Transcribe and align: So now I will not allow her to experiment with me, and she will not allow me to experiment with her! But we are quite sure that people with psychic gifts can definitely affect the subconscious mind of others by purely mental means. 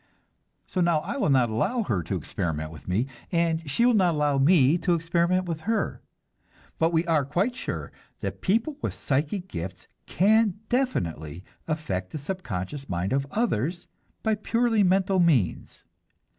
So 0.65 0.81
now 0.81 1.01
I 1.01 1.17
will 1.17 1.29
not 1.29 1.51
allow 1.51 1.83
her 1.83 2.01
to 2.01 2.15
experiment 2.15 2.71
with 2.71 2.87
me, 2.87 3.05
and 3.31 3.69
she 3.69 3.85
will 3.85 3.93
not 3.93 4.15
allow 4.15 4.39
me 4.39 4.79
to 4.79 4.95
experiment 4.95 5.45
with 5.45 5.61
her! 5.69 6.01
But 6.79 6.91
we 6.91 7.05
are 7.05 7.23
quite 7.23 7.55
sure 7.55 7.91
that 8.21 8.41
people 8.41 8.77
with 8.81 8.95
psychic 8.95 9.47
gifts 9.47 9.87
can 10.07 10.55
definitely 10.69 11.43
affect 11.67 12.09
the 12.13 12.17
subconscious 12.17 12.89
mind 12.89 13.13
of 13.13 13.27
others 13.29 13.85
by 14.23 14.33
purely 14.33 14.81
mental 14.81 15.19
means. 15.19 15.83